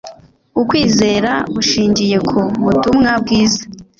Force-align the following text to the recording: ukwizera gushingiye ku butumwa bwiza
ukwizera 0.61 1.31
gushingiye 1.53 2.17
ku 2.29 2.39
butumwa 2.63 3.11
bwiza 3.21 3.61